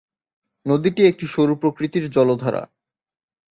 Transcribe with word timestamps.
নদীটি 0.65 1.01
একটি 1.05 1.25
সরু 1.27 1.53
প্রকৃতির 1.55 2.05
জলধারা। 2.09 2.63